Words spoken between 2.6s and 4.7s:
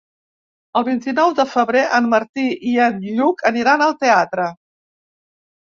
i en Lluc aniran al teatre.